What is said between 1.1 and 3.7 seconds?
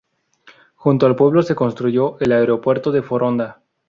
pueblo se construyó el aeropuerto de Foronda.